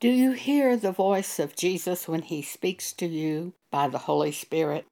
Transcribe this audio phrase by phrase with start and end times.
[0.00, 4.32] Do you hear the voice of Jesus when he speaks to you by the Holy
[4.32, 4.86] Spirit?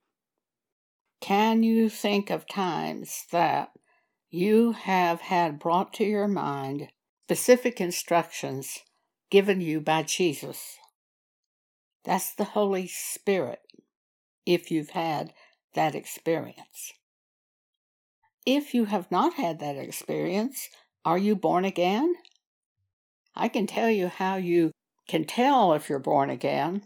[1.20, 3.72] Can you think of times that
[4.30, 6.88] you have had brought to your mind
[7.24, 8.78] specific instructions
[9.30, 10.76] given you by Jesus?
[12.04, 13.60] That's the Holy Spirit,
[14.46, 15.32] if you've had
[15.74, 16.92] that experience.
[18.46, 20.68] If you have not had that experience,
[21.04, 22.14] are you born again?
[23.34, 24.72] I can tell you how you
[25.12, 26.82] can tell if you're born again.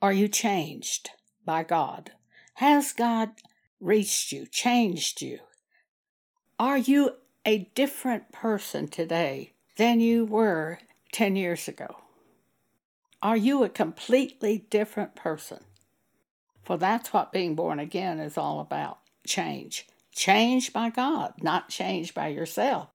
[0.00, 1.10] Are you changed
[1.44, 2.12] by God?
[2.58, 3.30] Has God
[3.80, 5.40] reached you, changed you?
[6.56, 10.78] Are you a different person today than you were
[11.10, 11.96] 10 years ago?
[13.20, 15.64] Are you a completely different person?
[16.62, 19.88] For that's what being born again is all about change.
[20.12, 22.93] Changed by God, not changed by yourself.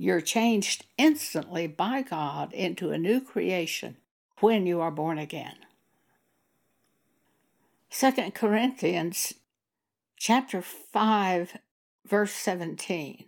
[0.00, 3.98] You're changed instantly by God into a new creation
[4.38, 5.56] when you are born again.
[7.90, 9.34] 2 Corinthians
[10.16, 11.58] chapter 5
[12.06, 13.26] verse 17.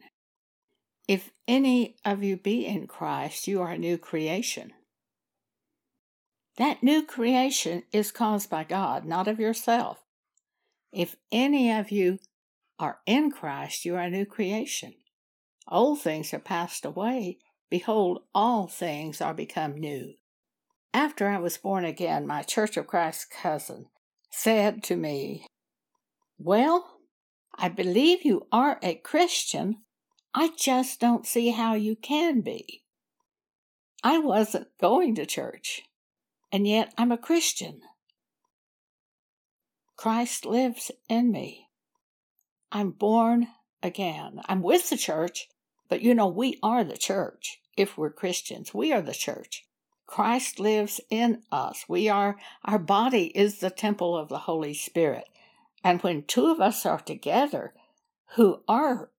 [1.07, 4.73] If any of you be in Christ, you are a new creation.
[6.57, 9.99] That new creation is caused by God, not of yourself.
[10.91, 12.19] If any of you
[12.79, 14.95] are in Christ, you are a new creation.
[15.69, 17.39] Old things have passed away.
[17.71, 20.15] Behold, all things are become new.
[20.93, 23.87] After I was born again, my Church of Christ cousin
[24.31, 25.47] said to me,
[26.39, 26.99] Well,
[27.57, 29.79] I believe you are a Christian.
[30.35, 32.83] I just don't see how you can be.
[34.03, 35.83] I wasn't going to church,
[36.51, 37.83] and yet I'm a Christian.
[39.97, 41.69] Christ lives in me.
[42.73, 43.49] I'm born
[43.83, 44.41] again.
[44.47, 45.49] I'm with the church,
[45.89, 48.75] but you know, we are the church if we're Christians.
[48.75, 49.65] We are the church.
[50.07, 51.87] Christ lives in us.
[51.89, 55.25] We are, our body is the temple of the Holy Spirit.
[55.83, 57.73] And when two of us are together
[58.35, 59.11] who are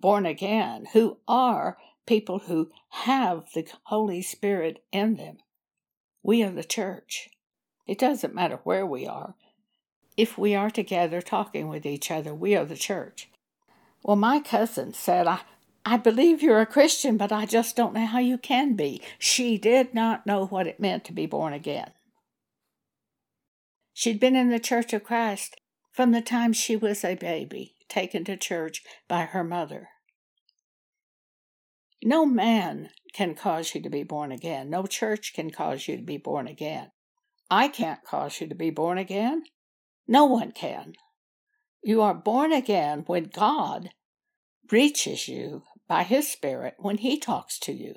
[0.00, 1.76] born again, who are
[2.06, 5.38] people who have the Holy Spirit in them,
[6.22, 7.28] we are the church.
[7.86, 9.34] It doesn't matter where we are.
[10.16, 13.28] If we are together talking with each other, we are the church.
[14.02, 15.40] Well, my cousin said, I,
[15.84, 19.00] I believe you're a Christian, but I just don't know how you can be.
[19.18, 21.92] She did not know what it meant to be born again.
[23.92, 25.60] She'd been in the Church of Christ
[25.92, 29.90] from the time she was a baby, taken to church by her mother.
[32.02, 34.70] No man can cause you to be born again.
[34.70, 36.90] No church can cause you to be born again.
[37.50, 39.44] I can't cause you to be born again.
[40.08, 40.94] No one can.
[41.84, 43.90] You are born again when God
[44.70, 47.96] reaches you by His Spirit when He talks to you.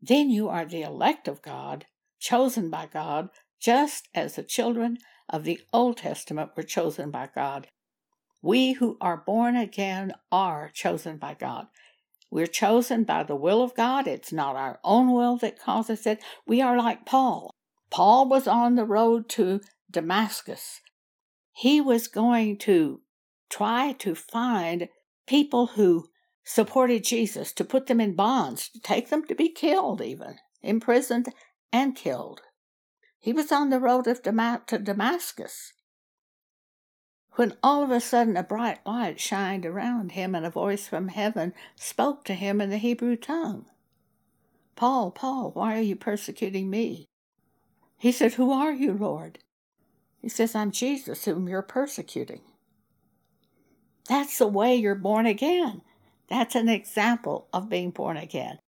[0.00, 1.86] Then you are the elect of God,
[2.20, 3.30] chosen by God,
[3.60, 4.98] just as the children
[5.28, 7.66] of the Old Testament were chosen by God.
[8.40, 11.66] We who are born again are chosen by God.
[12.30, 14.06] We're chosen by the will of God.
[14.06, 16.22] It's not our own will that causes it.
[16.46, 17.50] We are like Paul.
[17.90, 20.80] Paul was on the road to Damascus
[21.52, 23.00] he was going to
[23.50, 24.88] try to find
[25.26, 26.08] people who
[26.44, 31.28] supported Jesus, to put them in bonds, to take them to be killed, even imprisoned
[31.72, 32.40] and killed.
[33.18, 35.72] He was on the road of Dam- to Damascus
[37.34, 41.08] when all of a sudden a bright light shined around him and a voice from
[41.08, 43.66] heaven spoke to him in the Hebrew tongue.
[44.76, 47.08] Paul, Paul, why are you persecuting me?
[47.96, 49.38] He said, Who are you, Lord?
[50.22, 52.40] He says, I'm Jesus whom you're persecuting.
[54.08, 55.82] That's the way you're born again.
[56.28, 58.58] That's an example of being born again.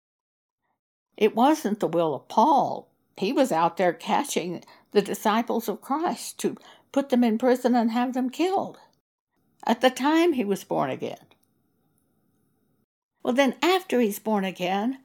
[1.17, 2.91] It wasn't the will of Paul.
[3.17, 6.57] He was out there catching the disciples of Christ to
[6.91, 8.77] put them in prison and have them killed
[9.65, 11.25] at the time he was born again.
[13.23, 14.99] Well, then, after he's born again,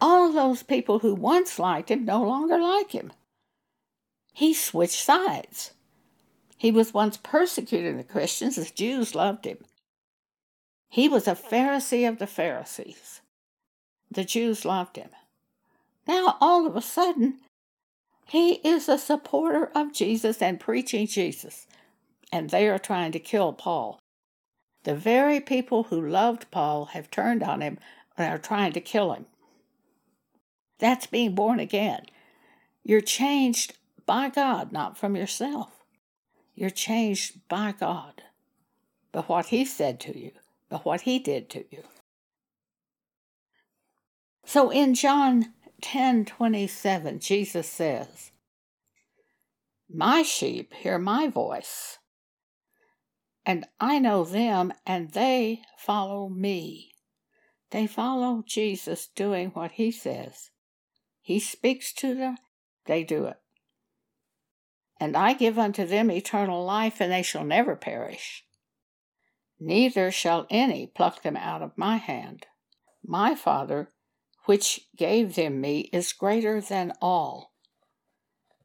[0.00, 3.12] all those people who once liked him no longer like him.
[4.32, 5.72] He switched sides.
[6.56, 9.58] He was once persecuting the Christians, the Jews loved him.
[10.88, 13.20] He was a Pharisee of the Pharisees.
[14.10, 15.10] The Jews loved him.
[16.06, 17.38] Now, all of a sudden,
[18.26, 21.66] he is a supporter of Jesus and preaching Jesus.
[22.30, 23.98] And they are trying to kill Paul.
[24.84, 27.78] The very people who loved Paul have turned on him
[28.16, 29.26] and are trying to kill him.
[30.78, 32.06] That's being born again.
[32.84, 33.74] You're changed
[34.12, 35.86] by God, not from yourself.
[36.54, 38.22] You're changed by God,
[39.10, 40.32] by what He said to you,
[40.68, 41.84] by what He did to you.
[44.44, 48.32] So in John 10:27 Jesus says,
[49.88, 51.98] "My sheep hear my voice,
[53.46, 56.92] and I know them and they follow me."
[57.70, 60.50] They follow Jesus doing what he says.
[61.22, 62.36] He speaks to them,
[62.84, 63.41] they do it.
[65.02, 68.44] And I give unto them eternal life, and they shall never perish.
[69.58, 72.46] Neither shall any pluck them out of my hand.
[73.04, 73.90] My Father,
[74.44, 77.52] which gave them me, is greater than all,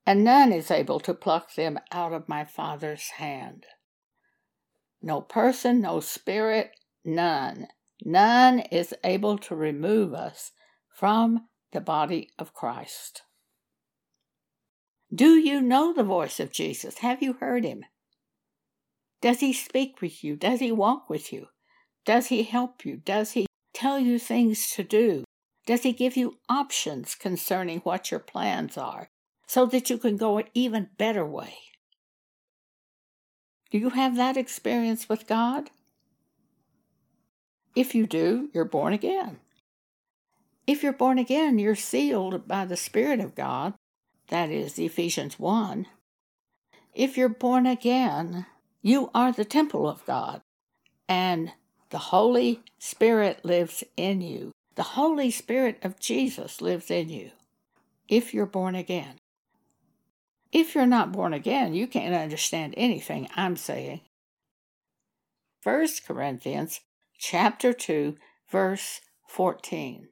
[0.05, 3.65] and none is able to pluck them out of my Father's hand.
[5.01, 6.69] No person, no spirit,
[7.03, 7.65] none,
[8.05, 10.51] none is able to remove us
[10.93, 13.23] from the body of Christ.
[15.13, 16.97] Do you know the voice of Jesus?
[16.99, 17.85] Have you heard him?
[19.21, 20.35] Does he speak with you?
[20.35, 21.47] Does he walk with you?
[22.05, 22.97] Does he help you?
[22.97, 25.23] Does he tell you things to do?
[25.65, 29.09] Does he give you options concerning what your plans are
[29.47, 31.55] so that you can go an even better way?
[33.69, 35.69] Do you have that experience with God?
[37.75, 39.39] If you do, you're born again.
[40.65, 43.73] If you're born again, you're sealed by the Spirit of God.
[44.29, 45.87] That is Ephesians 1.
[46.93, 48.45] If you're born again,
[48.81, 50.41] you are the temple of God,
[51.07, 51.53] and
[51.89, 54.51] the Holy Spirit lives in you.
[54.75, 57.31] The Holy Spirit of Jesus lives in you
[58.07, 59.17] if you're born again.
[60.51, 64.01] If you're not born again, you can't understand anything I'm saying.
[65.63, 66.81] 1 Corinthians
[67.17, 68.15] chapter 2
[68.49, 70.07] verse 14.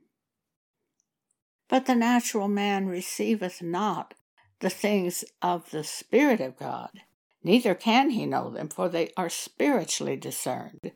[1.68, 4.14] But the natural man receiveth not
[4.60, 7.02] the things of the Spirit of God,
[7.44, 10.92] neither can he know them, for they are spiritually discerned.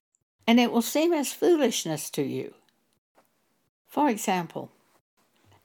[0.48, 2.54] And it will seem as foolishness to you.
[3.88, 4.72] For example,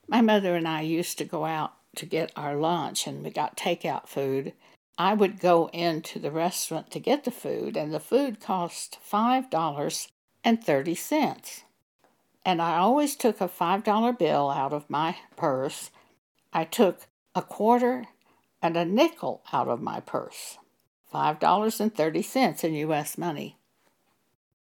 [0.09, 3.57] my mother and I used to go out to get our lunch, and we got
[3.57, 4.53] takeout food.
[4.99, 11.63] I would go into the restaurant to get the food, and the food cost $5.30.
[12.45, 15.91] And I always took a $5 bill out of my purse.
[16.53, 18.07] I took a quarter
[18.61, 20.59] and a nickel out of my purse.
[21.13, 23.17] $5.30 in U.S.
[23.17, 23.57] money.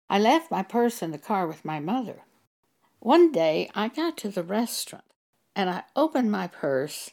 [0.09, 2.21] I left my purse in the car with my mother.
[2.99, 5.03] One day I got to the restaurant
[5.55, 7.11] and I opened my purse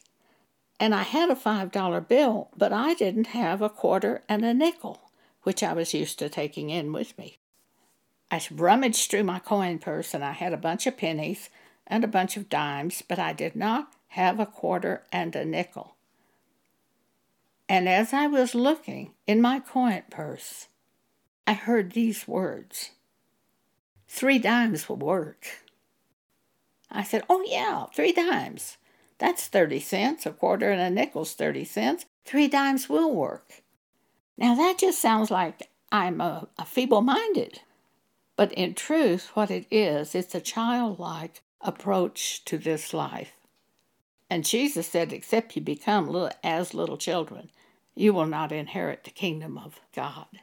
[0.79, 5.11] and I had a $5 bill, but I didn't have a quarter and a nickel,
[5.43, 7.40] which I was used to taking in with me.
[8.31, 11.51] I rummaged through my coin purse and I had a bunch of pennies
[11.87, 15.97] and a bunch of dimes, but I did not have a quarter and a nickel.
[17.69, 20.69] And as I was looking in my coin purse,
[21.47, 22.91] I heard these words
[24.09, 25.47] Three dimes will work.
[26.91, 28.77] I said, Oh, yeah, three dimes.
[29.19, 30.27] That's 30 cents.
[30.27, 32.07] A quarter and a nickel's 30 cents.
[32.25, 33.63] Three dimes will work.
[34.37, 37.61] Now, that just sounds like I'm uh, a, a feeble minded.
[38.41, 43.33] But in truth, what it is, it's a childlike approach to this life.
[44.31, 47.51] And Jesus said, Except you become little, as little children,
[47.95, 50.41] you will not inherit the kingdom of God.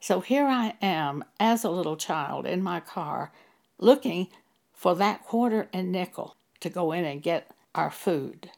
[0.00, 3.32] So here I am as a little child in my car
[3.78, 4.28] looking
[4.74, 8.50] for that quarter and nickel to go in and get our food.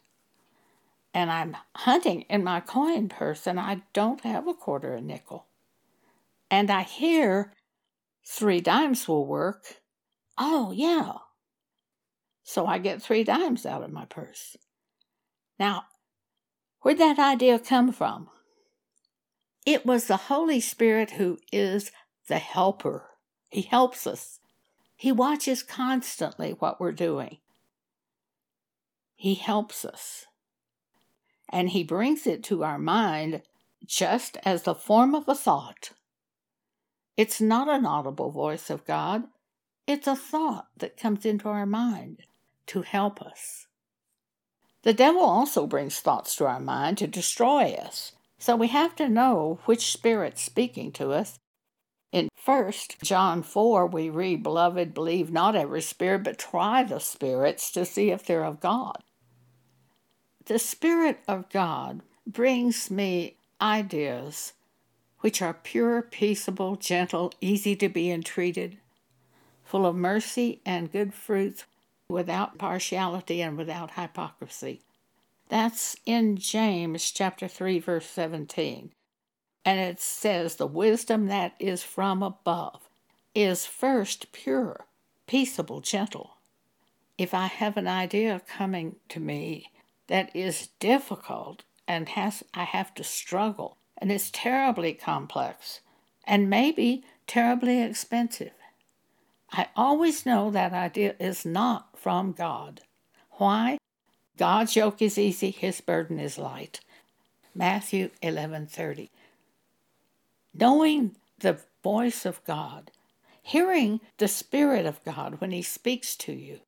[1.15, 5.47] And I'm hunting in my coin purse and I don't have a quarter and nickel.
[6.51, 7.53] And I hear
[8.27, 9.77] three dimes will work.
[10.37, 11.13] Oh, yeah.
[12.43, 14.57] So I get three dimes out of my purse.
[15.59, 15.85] Now,
[16.81, 18.29] where'd that idea come from?
[19.65, 21.91] It was the Holy Spirit who is
[22.29, 23.11] the helper.
[23.49, 24.39] He helps us.
[24.97, 27.39] He watches constantly what we're doing.
[29.15, 30.27] He helps us.
[31.49, 33.43] And He brings it to our mind
[33.85, 35.91] just as the form of a thought.
[37.17, 39.25] It's not an audible voice of God,
[39.87, 42.25] it's a thought that comes into our mind
[42.67, 43.67] to help us.
[44.83, 48.13] The devil also brings thoughts to our mind to destroy us.
[48.39, 51.39] So we have to know which spirit's speaking to us.
[52.13, 57.71] In 1 John 4, we read, Beloved, believe not every spirit, but try the spirits
[57.73, 59.03] to see if they're of God.
[60.45, 64.53] The Spirit of God brings me ideas
[65.27, 68.79] which are pure, peaceable, gentle, easy to be entreated,
[69.65, 71.65] full of mercy and good fruits,
[72.09, 74.83] without partiality and without hypocrisy.
[75.49, 78.93] That's in James chapter 3 verse 17.
[79.65, 82.89] And it says the wisdom that is from above
[83.35, 84.87] is first pure,
[85.27, 86.37] peaceable, gentle.
[87.19, 89.73] if I have an idea coming to me
[90.07, 95.81] that is difficult and has I have to struggle and it's terribly complex
[96.25, 98.53] and maybe terribly expensive.
[99.53, 102.83] I always know that idea is not from God.
[103.33, 103.79] Why?
[104.37, 106.81] God's yoke is easy, his burden is light.
[107.55, 109.11] Matthew 11:30.
[110.53, 112.91] Knowing the voice of God,
[113.43, 116.61] hearing the spirit of God when he speaks to you.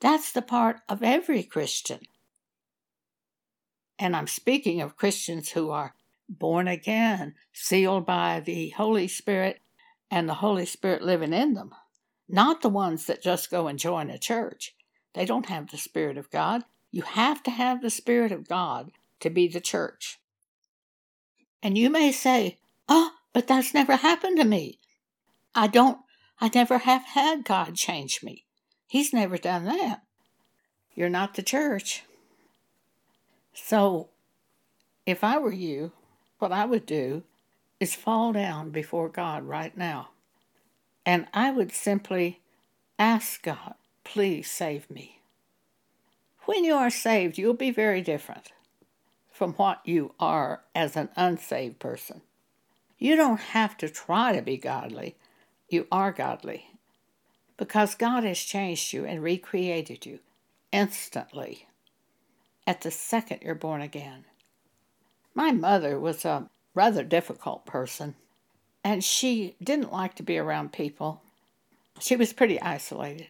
[0.00, 2.06] That's the part of every Christian.
[3.98, 5.94] And I'm speaking of Christians who are
[6.28, 9.60] born again, sealed by the Holy Spirit
[10.10, 11.74] and the Holy Spirit living in them,
[12.28, 14.74] not the ones that just go and join a church.
[15.14, 16.62] They don't have the Spirit of God.
[16.90, 20.18] You have to have the Spirit of God to be the church.
[21.62, 24.78] And you may say, Oh, but that's never happened to me.
[25.54, 25.98] I don't,
[26.40, 28.44] I never have had God change me.
[28.86, 30.02] He's never done that.
[30.94, 32.04] You're not the church.
[33.64, 34.08] So,
[35.04, 35.92] if I were you,
[36.38, 37.22] what I would do
[37.80, 40.10] is fall down before God right now.
[41.04, 42.40] And I would simply
[42.98, 43.74] ask God,
[44.04, 45.20] please save me.
[46.46, 48.52] When you are saved, you'll be very different
[49.30, 52.22] from what you are as an unsaved person.
[52.98, 55.16] You don't have to try to be godly,
[55.68, 56.70] you are godly.
[57.56, 60.20] Because God has changed you and recreated you
[60.72, 61.67] instantly
[62.68, 64.26] at the second you're born again.
[65.34, 68.14] My mother was a rather difficult person,
[68.84, 71.22] and she didn't like to be around people.
[71.98, 73.28] She was pretty isolated.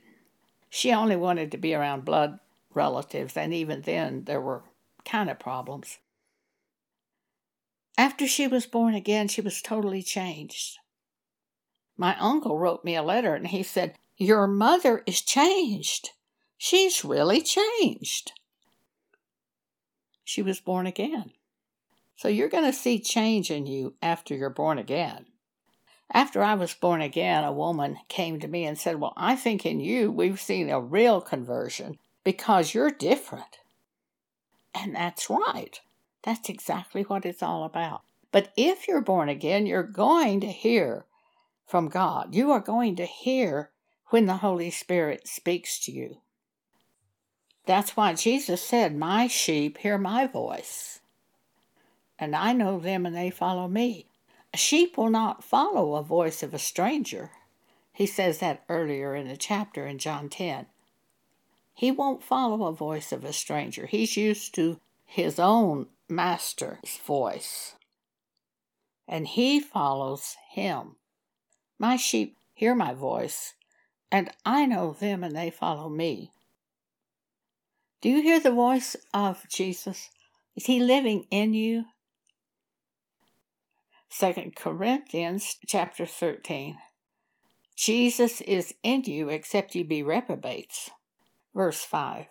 [0.68, 2.40] She only wanted to be around blood
[2.74, 4.64] relatives, and even then there were
[5.04, 5.98] kind of problems.
[7.96, 10.78] After she was born again, she was totally changed.
[11.96, 16.10] My uncle wrote me a letter and he said, Your mother is changed.
[16.56, 18.32] She's really changed.
[20.28, 21.32] She was born again.
[22.16, 25.24] So you're going to see change in you after you're born again.
[26.12, 29.64] After I was born again, a woman came to me and said, Well, I think
[29.64, 33.60] in you we've seen a real conversion because you're different.
[34.74, 35.80] And that's right.
[36.24, 38.02] That's exactly what it's all about.
[38.30, 41.06] But if you're born again, you're going to hear
[41.66, 42.34] from God.
[42.34, 43.70] You are going to hear
[44.08, 46.18] when the Holy Spirit speaks to you.
[47.68, 51.00] That's why Jesus said, My sheep hear my voice,
[52.18, 54.06] and I know them and they follow me.
[54.54, 57.30] A sheep will not follow a voice of a stranger.
[57.92, 60.64] He says that earlier in the chapter in John 10.
[61.74, 63.84] He won't follow a voice of a stranger.
[63.84, 67.74] He's used to his own master's voice,
[69.06, 70.96] and he follows him.
[71.78, 73.52] My sheep hear my voice,
[74.10, 76.32] and I know them and they follow me.
[78.00, 80.10] Do you hear the voice of Jesus?
[80.54, 81.86] Is he living in you?
[84.08, 86.78] Second Corinthians chapter 13.
[87.74, 90.90] Jesus is in you except you be reprobates.
[91.54, 92.26] Verse 5.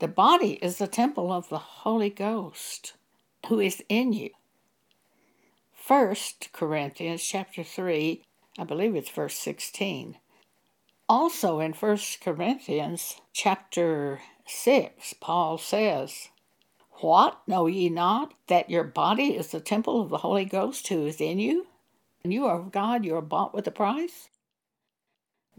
[0.00, 2.94] The body is the temple of the Holy Ghost
[3.46, 4.30] who is in you.
[5.72, 8.22] First Corinthians chapter 3,
[8.58, 10.16] I believe it's verse 16.
[11.08, 16.30] Also in First Corinthians chapter 6, Paul says,
[17.00, 21.04] What know ye not that your body is the temple of the Holy Ghost who
[21.06, 21.66] is in you?
[22.22, 24.30] And you are of God, you are bought with a price?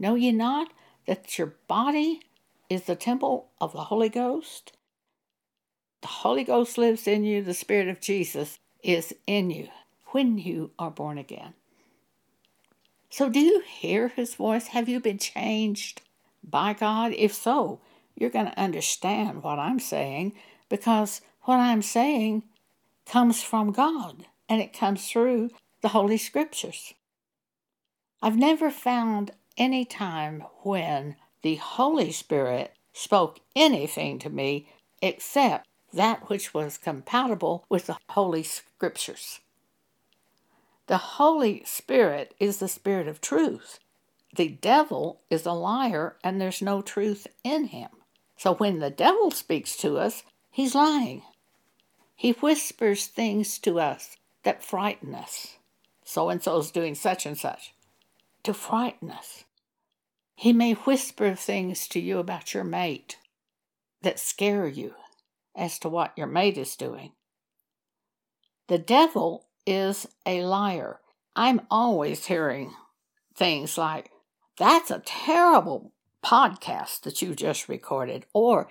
[0.00, 0.72] Know ye not
[1.06, 2.22] that your body
[2.68, 4.72] is the temple of the Holy Ghost.
[6.00, 9.68] The Holy Ghost lives in you, the Spirit of Jesus is in you
[10.06, 11.54] when you are born again.
[13.16, 14.66] So, do you hear His voice?
[14.66, 16.02] Have you been changed
[16.44, 17.14] by God?
[17.16, 17.80] If so,
[18.14, 20.34] you're going to understand what I'm saying
[20.68, 22.42] because what I'm saying
[23.06, 25.48] comes from God and it comes through
[25.80, 26.92] the Holy Scriptures.
[28.20, 34.68] I've never found any time when the Holy Spirit spoke anything to me
[35.00, 39.40] except that which was compatible with the Holy Scriptures.
[40.86, 43.80] The Holy Spirit is the Spirit of truth.
[44.34, 47.90] The devil is a liar and there's no truth in him.
[48.36, 51.22] So when the devil speaks to us, he's lying.
[52.14, 55.56] He whispers things to us that frighten us.
[56.04, 57.74] So and so's doing such and such
[58.44, 59.44] to frighten us.
[60.36, 63.18] He may whisper things to you about your mate
[64.02, 64.94] that scare you
[65.56, 67.12] as to what your mate is doing.
[68.68, 71.00] The devil is a liar.
[71.34, 72.72] I'm always hearing
[73.34, 74.10] things like,
[74.58, 75.92] That's a terrible
[76.24, 78.68] podcast that you just recorded, or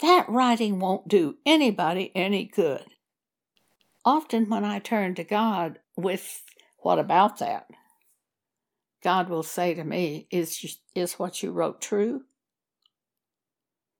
[0.00, 2.84] that writing won't do anybody any good.
[4.04, 6.42] Often, when I turn to God with,
[6.78, 7.68] What about that?
[9.02, 12.22] God will say to me, Is, is what you wrote true?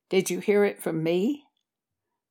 [0.09, 1.45] Did you hear it from me?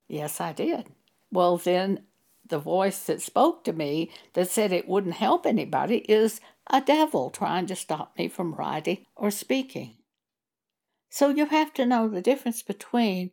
[0.10, 0.88] Yes, I did.
[1.32, 2.06] Well, then
[2.50, 7.30] the voice that spoke to me that said it wouldn't help anybody is a devil
[7.30, 9.96] trying to stop me from writing or speaking.
[11.10, 13.32] So you have to know the difference between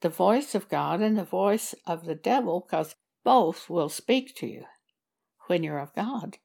[0.00, 2.94] the voice of God and the voice of the devil because
[3.24, 4.64] both will speak to you
[5.46, 6.36] when you're of God.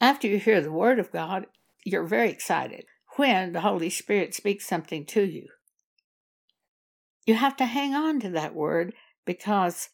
[0.00, 1.46] After you hear the word of God,
[1.84, 2.84] you're very excited
[3.16, 5.48] when the Holy Spirit speaks something to you.
[7.26, 9.88] You have to hang on to that word because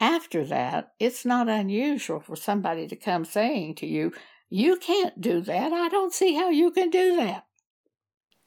[0.00, 4.12] after that, it's not unusual for somebody to come saying to you,
[4.48, 5.72] You can't do that.
[5.72, 7.44] I don't see how you can do that.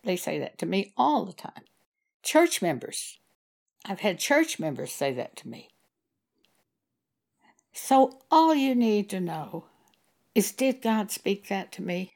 [0.03, 1.63] They say that to me all the time.
[2.23, 3.19] Church members.
[3.85, 5.69] I've had church members say that to me.
[7.73, 9.65] So, all you need to know
[10.35, 12.13] is Did God speak that to me?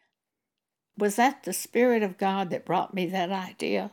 [0.98, 3.92] Was that the Spirit of God that brought me that idea?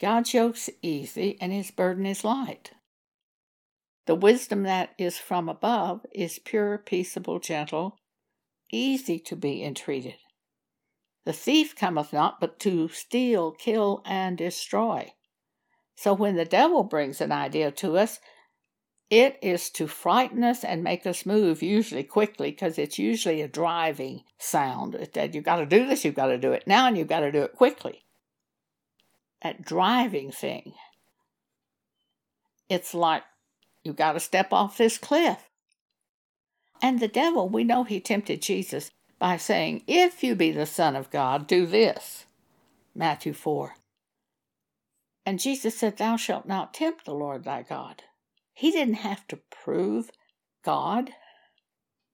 [0.00, 2.72] God's yoke's easy and his burden is light.
[4.06, 7.98] The wisdom that is from above is pure, peaceable, gentle,
[8.70, 10.16] easy to be entreated.
[11.24, 15.14] The thief cometh not but to steal, kill, and destroy.
[15.96, 18.20] So when the devil brings an idea to us,
[19.10, 23.48] it is to frighten us and make us move, usually quickly, because it's usually a
[23.48, 25.08] driving sound.
[25.14, 27.20] That you've got to do this, you've got to do it now, and you've got
[27.20, 28.04] to do it quickly.
[29.42, 30.72] That driving thing.
[32.68, 33.22] It's like
[33.84, 35.48] you've got to step off this cliff.
[36.82, 40.96] And the devil, we know he tempted Jesus by saying, If you be the Son
[40.96, 42.26] of God, do this.
[42.94, 43.74] Matthew 4.
[45.26, 48.02] And Jesus said, Thou shalt not tempt the Lord thy God.
[48.52, 50.10] He didn't have to prove
[50.64, 51.10] God,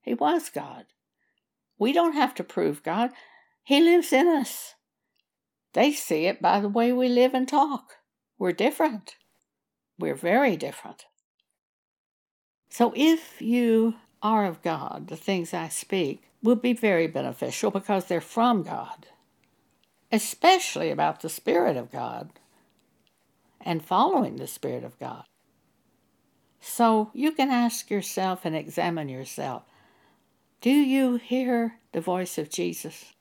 [0.03, 0.87] He was God.
[1.79, 3.11] We don't have to prove God,
[3.65, 4.75] He lives in us.
[5.73, 7.95] They see it by the way we live and talk.
[8.39, 9.17] We're different.
[9.99, 11.05] We're very different.
[12.71, 18.07] So if you are of God, the things I speak will be very beneficial because
[18.07, 19.07] they're from God,
[20.11, 22.31] especially about the Spirit of God
[23.61, 25.25] and following the Spirit of God.
[26.61, 29.65] So you can ask yourself and examine yourself
[30.61, 33.15] do you hear the voice of Jesus?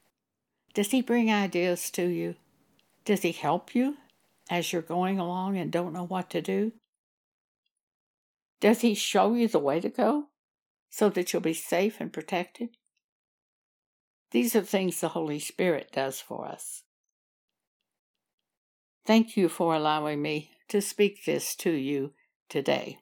[0.74, 2.36] Does he bring ideas to you?
[3.06, 3.96] Does he help you
[4.50, 6.74] as you're going along and don't know what to do?
[8.60, 10.26] Does he show you the way to go
[10.90, 12.70] so that you'll be safe and protected?
[14.32, 16.84] These are things the Holy Spirit does for us.
[19.06, 22.14] Thank you for allowing me to speak this to you
[22.48, 23.00] today.